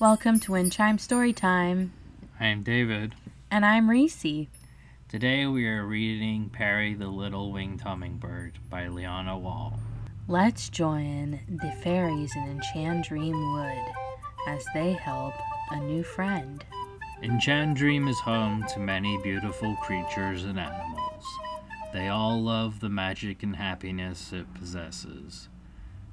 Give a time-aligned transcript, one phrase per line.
[0.00, 1.92] Welcome to Wind Chime Story Time.
[2.40, 3.14] I am David.
[3.50, 4.46] And I'm Reese.
[5.10, 9.78] Today we are reading Perry the Little Winged Hummingbird by Leona Wall.
[10.26, 13.94] Let's join the fairies in Enchandream Wood
[14.48, 15.34] as they help
[15.70, 16.64] a new friend.
[17.22, 21.26] Enchandream is home to many beautiful creatures and animals.
[21.92, 25.50] They all love the magic and happiness it possesses.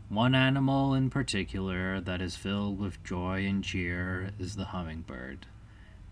[0.09, 5.47] One animal in particular that is filled with joy and cheer is the hummingbird.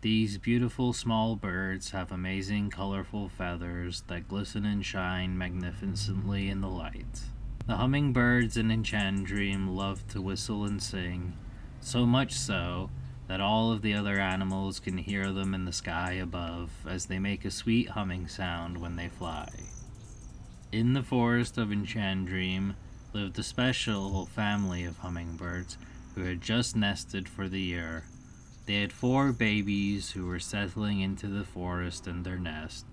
[0.02, 6.68] These beautiful small birds have amazing colorful feathers that glisten and shine magnificently in the
[6.68, 7.21] light.
[7.68, 11.38] The hummingbirds in Enchandream love to whistle and sing,
[11.80, 12.90] so much so
[13.27, 17.18] that all of the other animals can hear them in the sky above as they
[17.18, 19.48] make a sweet humming sound when they fly.
[20.73, 22.76] In the forest of Enchandream
[23.16, 25.78] lived a special family of hummingbirds
[26.14, 28.04] who had just nested for the year.
[28.66, 32.85] They had four babies who were settling into the forest and their nest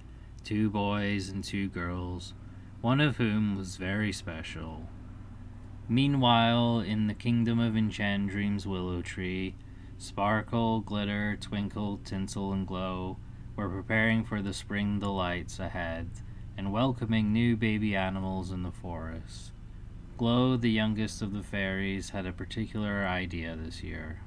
[0.45, 2.35] two boys and two girls,
[2.81, 4.89] one of whom was very special.
[5.89, 9.57] Meanwhile, in the kingdom of Enchandream's willow tree,
[9.99, 13.17] Sparkle, Glitter, Twinkle, Tinsel, and Glow
[13.57, 16.11] were preparing for the spring delights ahead
[16.57, 19.52] and welcoming new baby animals in the forest.
[20.23, 24.21] Glow, the youngest of the fairies, had a particular idea this year.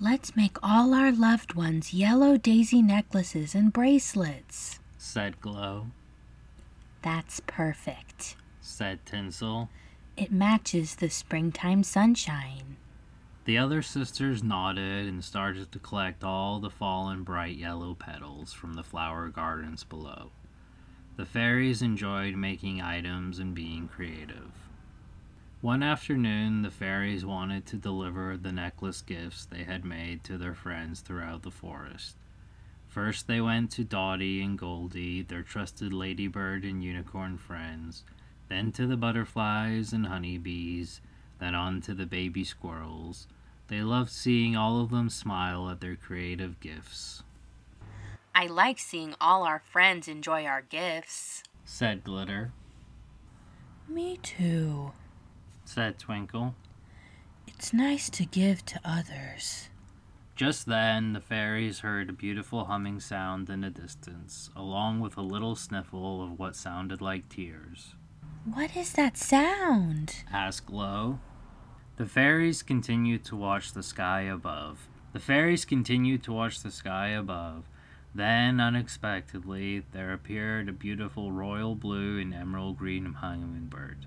[0.00, 5.88] Let's make all our loved ones yellow daisy necklaces and bracelets, said Glow.
[7.02, 9.68] That's perfect, said Tinsel.
[10.16, 12.78] It matches the springtime sunshine.
[13.44, 18.72] The other sisters nodded and started to collect all the fallen bright yellow petals from
[18.72, 20.30] the flower gardens below.
[21.18, 24.65] The fairies enjoyed making items and being creative.
[25.66, 30.54] One afternoon, the fairies wanted to deliver the necklace gifts they had made to their
[30.54, 32.14] friends throughout the forest.
[32.86, 38.04] First, they went to Dotty and Goldie, their trusted ladybird and unicorn friends,
[38.48, 41.00] then to the butterflies and honeybees,
[41.40, 43.26] then on to the baby squirrels.
[43.66, 47.24] They loved seeing all of them smile at their creative gifts.
[48.36, 52.52] I like seeing all our friends enjoy our gifts, said Glitter.
[53.88, 54.92] Me too,
[55.68, 56.54] said Twinkle.
[57.46, 59.68] It's nice to give to others.
[60.34, 65.22] Just then, the fairies heard a beautiful humming sound in the distance, along with a
[65.22, 67.94] little sniffle of what sounded like tears.
[68.44, 70.24] What is that sound?
[70.30, 71.20] asked Glow.
[71.96, 74.88] The fairies continued to watch the sky above.
[75.14, 77.64] The fairies continued to watch the sky above.
[78.14, 84.04] Then, unexpectedly, there appeared a beautiful royal blue and emerald green hummingbird,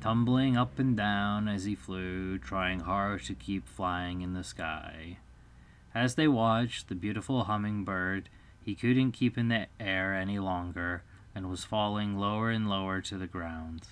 [0.00, 5.18] tumbling up and down as he flew, trying hard to keep flying in the sky.
[5.94, 8.28] As they watched the beautiful hummingbird,
[8.62, 11.02] he couldn't keep in the air any longer
[11.34, 13.88] and was falling lower and lower to the ground.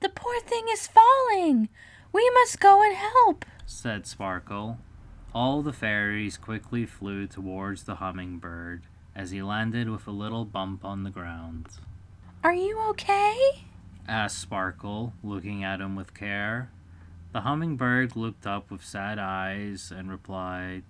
[0.00, 1.68] The poor thing is falling!
[2.12, 4.78] We must go and help, said Sparkle.
[5.34, 8.82] All the fairies quickly flew towards the hummingbird
[9.16, 11.66] as he landed with a little bump on the ground.
[12.44, 13.64] Are you okay?
[14.08, 16.70] Asked Sparkle, looking at him with care.
[17.32, 20.84] The hummingbird looked up with sad eyes and replied,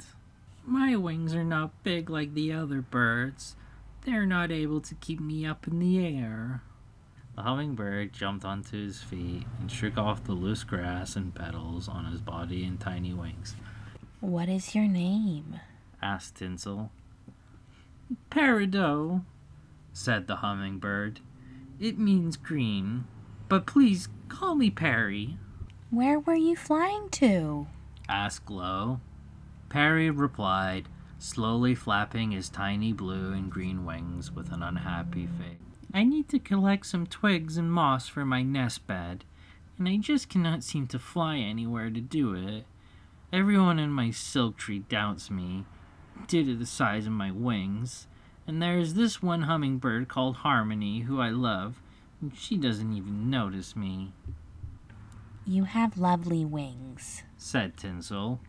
[0.67, 3.57] My wings are not big like the other birds.
[4.03, 6.63] They're not able to keep me up in the air.
[7.37, 12.05] The hummingbird jumped onto his feet and shook off the loose grass and petals on
[12.05, 13.57] his body and tiny wings.
[14.21, 15.61] What is your name?
[16.01, 16.91] asked Tinsel.
[18.31, 19.23] Peridot,
[19.93, 21.21] said the hummingbird.
[21.81, 23.05] It means green,
[23.49, 25.39] but please call me Perry.
[25.91, 27.67] Where were you flying to?
[28.09, 29.01] asked Glow.
[29.69, 35.59] Perry replied, slowly flapping his tiny blue and green wings with an unhappy face.
[35.93, 39.25] I need to collect some twigs and moss for my nest bed,
[39.79, 42.67] and I just cannot seem to fly anywhere to do it.
[43.33, 45.65] Everyone in my silk tree doubts me,
[46.29, 48.07] due to the size of my wings,
[48.47, 51.81] and there is this one hummingbird called Harmony who I love,
[52.21, 54.13] and she doesn't even notice me.
[55.47, 58.41] You have lovely wings, said Tinsel.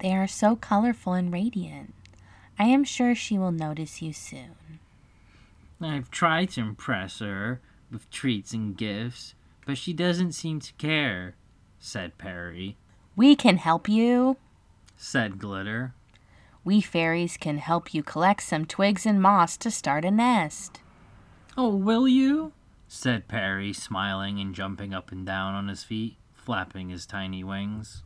[0.00, 1.94] They are so colorful and radiant.
[2.58, 4.80] I am sure she will notice you soon.
[5.80, 7.60] I've tried to impress her
[7.90, 9.34] with treats and gifts,
[9.66, 11.34] but she doesn't seem to care,
[11.78, 12.76] said Perry.
[13.14, 14.36] We can help you,
[14.96, 15.94] said Glitter.
[16.66, 20.80] We fairies can help you collect some twigs and moss to start a nest.
[21.56, 22.54] Oh, will you?
[22.88, 28.02] said Perry, smiling and jumping up and down on his feet, flapping his tiny wings.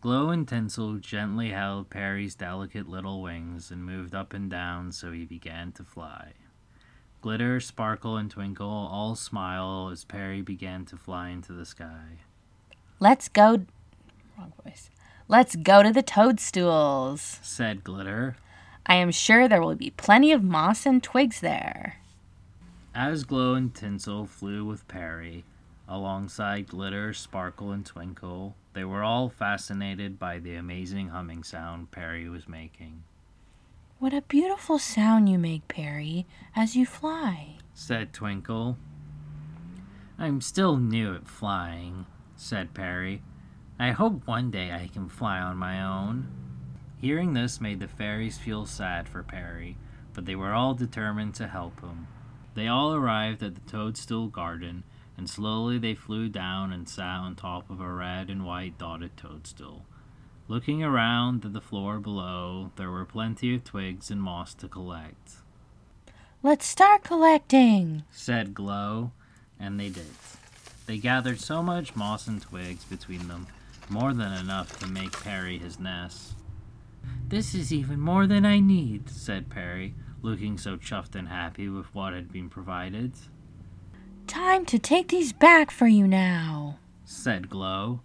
[0.00, 5.10] Glow and Tinsel gently held Perry's delicate little wings and moved up and down so
[5.10, 6.34] he began to fly.
[7.20, 12.20] Glitter, Sparkle, and Twinkle all smile as Perry began to fly into the sky.
[13.00, 13.66] Let's go.
[14.38, 14.88] Wrong voice.
[15.30, 18.36] Let's go to the toadstools, said Glitter.
[18.86, 21.96] I am sure there will be plenty of moss and twigs there.
[22.94, 25.44] As Glow and Tinsel flew with Perry,
[25.86, 32.26] alongside Glitter, Sparkle, and Twinkle, they were all fascinated by the amazing humming sound Perry
[32.30, 33.02] was making.
[33.98, 36.24] What a beautiful sound you make, Perry,
[36.56, 38.78] as you fly, said Twinkle.
[40.18, 43.20] I'm still new at flying, said Perry.
[43.80, 46.26] I hope one day I can fly on my own.
[47.00, 49.76] Hearing this made the fairies feel sad for Perry,
[50.14, 52.08] but they were all determined to help him.
[52.54, 54.82] They all arrived at the toadstool garden,
[55.16, 59.16] and slowly they flew down and sat on top of a red and white dotted
[59.16, 59.86] toadstool.
[60.48, 65.34] Looking around at the floor below, there were plenty of twigs and moss to collect.
[66.42, 69.12] Let's start collecting, said Glow,
[69.60, 70.06] and they did.
[70.86, 73.46] They gathered so much moss and twigs between them,
[73.90, 76.34] more than enough to make Perry his nest.
[77.28, 81.94] This is even more than I need, said Perry, looking so chuffed and happy with
[81.94, 83.12] what had been provided.
[84.26, 88.00] Time to take these back for you now, said Glow.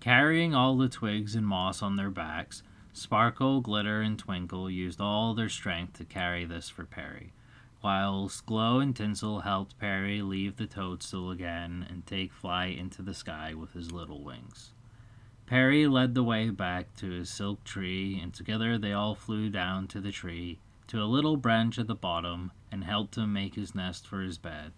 [0.00, 2.62] Carrying all the twigs and moss on their backs,
[2.92, 7.32] Sparkle, Glitter, and Twinkle used all their strength to carry this for Perry,
[7.82, 13.14] whilst Glow and Tinsel helped Perry leave the toadstool again and take flight into the
[13.14, 14.73] sky with his little wings.
[15.46, 19.86] Perry led the way back to his silk tree, and together they all flew down
[19.88, 23.74] to the tree, to a little branch at the bottom, and helped him make his
[23.74, 24.72] nest for his bed.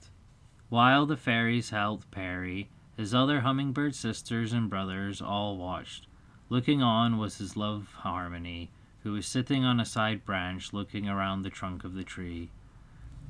[0.69, 6.09] While the fairies helped Perry, his other hummingbird sisters and brothers all watched.
[6.49, 8.71] Looking on was his love Harmony,
[9.03, 12.51] who was sitting on a side branch looking around the trunk of the tree.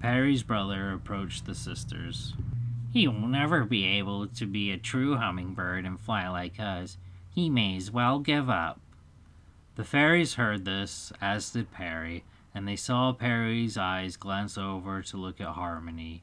[0.00, 2.34] Perry's brother approached the sisters.
[2.92, 6.96] He will never be able to be a true hummingbird and fly like us.
[7.36, 8.80] He may as well give up.
[9.74, 12.24] The fairies heard this, as did Perry,
[12.54, 16.22] and they saw Perry's eyes glance over to look at Harmony.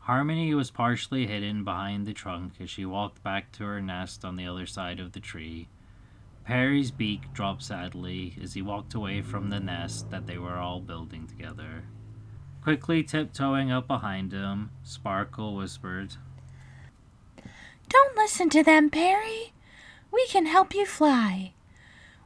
[0.00, 4.34] Harmony was partially hidden behind the trunk as she walked back to her nest on
[4.34, 5.68] the other side of the tree.
[6.44, 10.80] Perry's beak dropped sadly as he walked away from the nest that they were all
[10.80, 11.84] building together.
[12.64, 16.16] Quickly tiptoeing up behind him, Sparkle whispered,
[17.88, 19.52] Don't listen to them, Perry.
[20.10, 21.52] We can help you fly.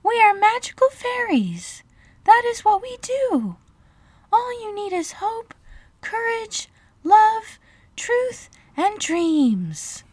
[0.02, 1.82] We are magical fairies.
[2.24, 3.56] That is what we do.
[4.32, 5.54] All you need is hope,
[6.00, 6.68] courage,
[7.04, 7.58] love,
[7.96, 10.04] truth, and dreams.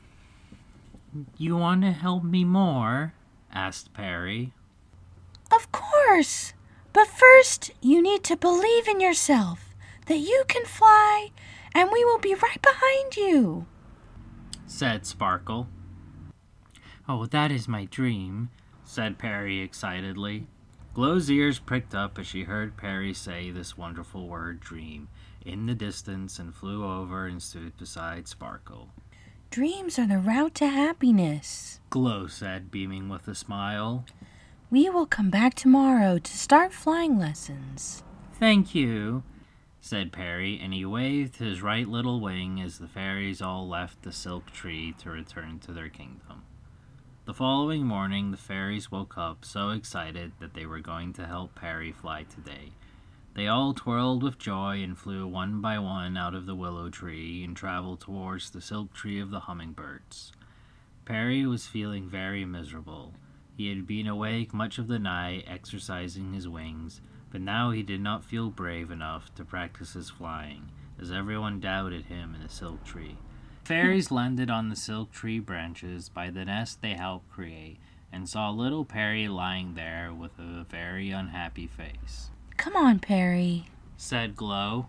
[1.37, 3.13] You want to help me more?
[3.51, 4.53] asked Perry.
[5.51, 6.53] Of course.
[6.93, 9.69] But first, you need to believe in yourself
[10.07, 11.29] that you can fly,
[11.73, 13.67] and we will be right behind you,
[14.65, 15.67] said Sparkle.
[17.11, 18.51] Oh, that is my dream,
[18.83, 20.45] said Perry excitedly.
[20.93, 25.07] Glow's ears pricked up as she heard Perry say this wonderful word, dream,
[25.43, 28.89] in the distance and flew over and stood beside Sparkle.
[29.49, 34.05] Dreams are the route to happiness, Glow said, beaming with a smile.
[34.69, 38.03] We will come back tomorrow to start flying lessons.
[38.33, 39.23] Thank you,
[39.81, 44.11] said Perry, and he waved his right little wing as the fairies all left the
[44.11, 46.43] silk tree to return to their kingdom.
[47.29, 51.53] The following morning, the fairies woke up so excited that they were going to help
[51.53, 52.71] Perry fly today.
[53.35, 57.43] They all twirled with joy and flew one by one out of the willow tree
[57.43, 60.31] and traveled towards the silk tree of the hummingbirds.
[61.05, 63.13] Perry was feeling very miserable.
[63.55, 68.01] He had been awake much of the night exercising his wings, but now he did
[68.01, 72.83] not feel brave enough to practice his flying, as everyone doubted him in the silk
[72.83, 73.17] tree.
[73.69, 77.77] Fairies landed on the silk tree branches by the nest they helped create
[78.11, 82.31] and saw little Perry lying there with a very unhappy face.
[82.57, 84.87] Come on, Perry, said Glow.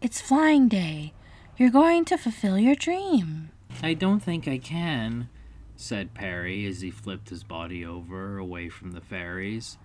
[0.00, 1.12] It's flying day.
[1.56, 3.50] You're going to fulfill your dream.
[3.82, 5.28] I don't think I can,
[5.74, 9.76] said Perry as he flipped his body over away from the fairies.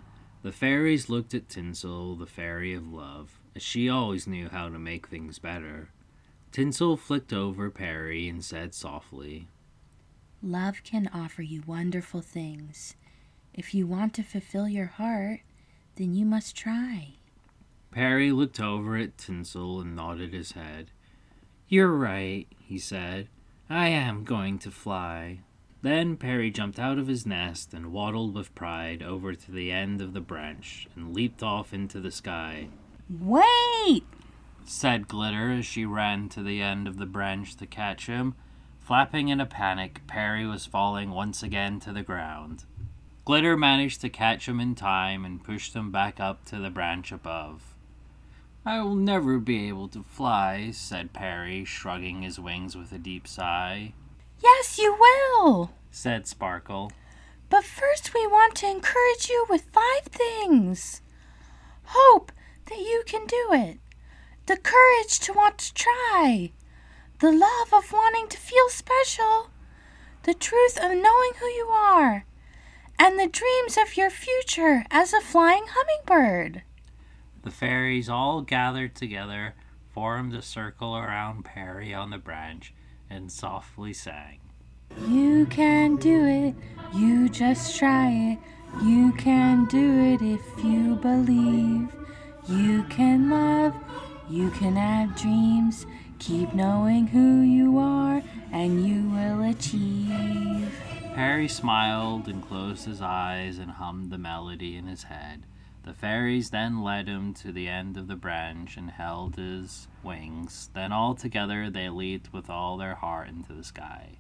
[0.44, 4.78] The fairies looked at Tinsel, the fairy of love, as she always knew how to
[4.78, 5.90] make things better.
[6.56, 9.50] Tinsel flicked over Perry and said softly,
[10.42, 12.96] Love can offer you wonderful things.
[13.54, 15.42] If you want to fulfill your heart,
[15.98, 17.16] then you must try.
[17.92, 20.92] Perry looked over at Tinsel and nodded his head.
[21.68, 23.28] You're right, he said.
[23.70, 25.42] I am going to fly.
[25.82, 30.00] Then Perry jumped out of his nest and waddled with pride over to the end
[30.00, 32.70] of the branch and leaped off into the sky.
[33.10, 34.06] Wait!
[34.66, 38.36] Said Glitter as she ran to the end of the branch to catch him.
[38.80, 42.66] Flapping in a panic, Perry was falling once again to the ground.
[43.26, 47.12] Glitter managed to catch him in time and pushed him back up to the branch
[47.12, 47.76] above.
[48.66, 53.28] I will never be able to fly, said Perry, shrugging his wings with a deep
[53.28, 53.94] sigh.
[54.42, 55.72] Yes, you will!
[55.90, 56.92] said Sparkle.
[57.50, 61.02] But first, we want to encourage you with five things
[61.86, 62.32] hope
[62.66, 63.80] that you can do it,
[64.46, 66.52] the courage to want to try,
[67.20, 69.50] the love of wanting to feel special,
[70.24, 72.26] the truth of knowing who you are,
[73.00, 76.64] and the dreams of your future as a flying hummingbird.
[77.44, 79.56] The fairies all gathered together,
[79.94, 82.74] formed a circle around Perry on the branch,
[83.10, 84.40] and softly sang.
[85.08, 86.56] You can do it,
[86.94, 88.40] you just try it.
[88.84, 91.88] You can do it if you believe.
[92.48, 93.74] You can love,
[94.30, 95.86] you can have dreams.
[96.20, 100.74] Keep knowing who you are, and you will achieve.
[101.14, 105.46] Perry smiled and closed his eyes and hummed the melody in his head.
[105.84, 110.70] The fairies then led him to the end of the branch and held his wings.
[110.74, 114.18] Then all together they leaped with all their heart into the sky.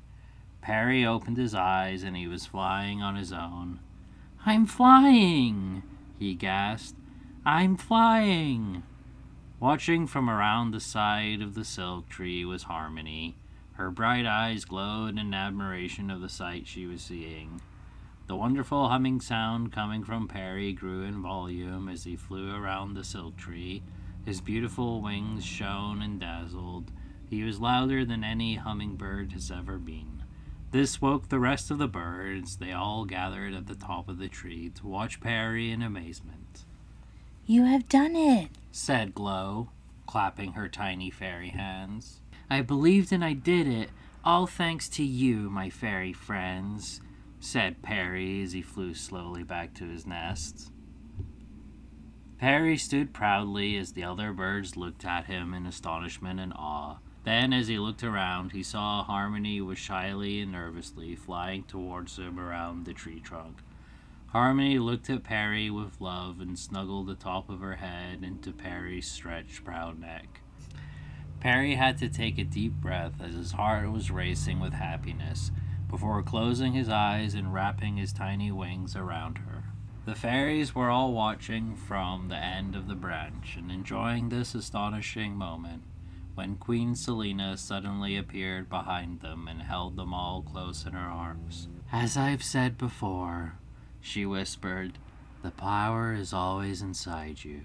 [0.61, 3.79] Perry opened his eyes and he was flying on his own.
[4.45, 5.81] I'm flying!
[6.19, 6.99] he gasped.
[7.45, 8.83] I'm flying!
[9.59, 13.37] Watching from around the side of the silk tree was Harmony.
[13.73, 17.61] Her bright eyes glowed in admiration of the sight she was seeing.
[18.27, 23.05] The wonderful humming sound coming from Perry grew in volume as he flew around the
[23.05, 23.81] silk tree.
[24.25, 26.91] His beautiful wings shone and dazzled.
[27.29, 30.23] He was louder than any hummingbird has ever been.
[30.71, 32.57] This woke the rest of the birds.
[32.57, 36.65] They all gathered at the top of the tree to watch Perry in amazement.
[37.47, 39.69] You have done it, said Glow,
[40.07, 42.21] clapping her tiny fairy hands.
[42.49, 43.91] I believed and I did it,
[44.23, 47.01] all thanks to you, my fairy friends,
[47.39, 50.71] said Perry as he flew slowly back to his nest.
[52.39, 56.97] Perry stood proudly as the other birds looked at him in astonishment and awe.
[57.25, 62.39] Then, as he looked around, he saw Harmony was shyly and nervously flying towards him
[62.39, 63.57] around the tree trunk.
[64.35, 69.09] Harmony looked at Perry with love and snuggled the top of her head into Perry's
[69.09, 70.41] stretched, proud neck.
[71.39, 75.51] Perry had to take a deep breath as his heart was racing with happiness
[75.89, 79.63] before closing his eyes and wrapping his tiny wings around her.
[80.03, 85.37] The fairies were all watching from the end of the branch and enjoying this astonishing
[85.37, 85.83] moment
[86.33, 91.69] when Queen Selina suddenly appeared behind them and held them all close in her arms.
[91.89, 93.59] As I've said before,
[94.05, 94.99] she whispered,
[95.41, 97.61] the power is always inside you.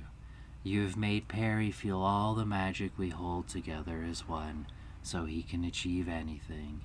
[0.62, 4.66] You have made Perry feel all the magic we hold together as one,
[5.02, 6.80] so he can achieve anything.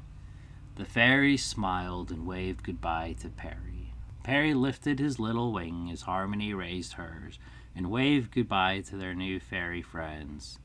[0.76, 3.94] The fairies smiled and waved goodbye to Perry.
[4.24, 7.40] Perry lifted his little wing as Harmony raised hers
[7.76, 10.60] and waved goodbye to their new fairy friends.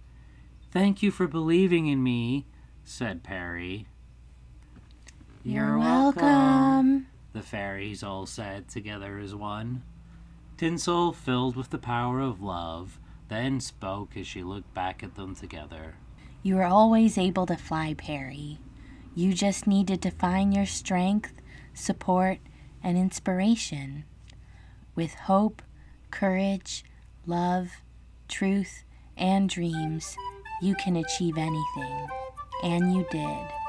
[0.72, 2.46] Thank you for believing in me,
[2.84, 3.86] said Perry.
[5.44, 9.82] You're welcome, the fairies all said together as one.
[10.56, 15.34] Tinsel, filled with the power of love, then spoke as she looked back at them
[15.34, 15.94] together.
[16.42, 18.58] You were always able to fly, Perry.
[19.14, 21.32] You just needed to find your strength,
[21.74, 22.38] support,
[22.82, 24.04] and inspiration.
[24.94, 25.62] With hope,
[26.10, 26.84] courage,
[27.26, 27.70] love,
[28.28, 28.84] truth,
[29.16, 30.16] and dreams,
[30.62, 32.06] you can achieve anything.
[32.62, 33.59] And you did.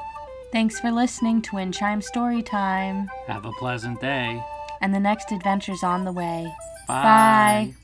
[0.52, 3.08] Thanks for listening to Wind Chime Story Time.
[3.26, 4.38] Have a pleasant day.
[4.82, 6.52] And the next adventure's on the way.
[6.86, 7.72] Bye.
[7.72, 7.74] Bye.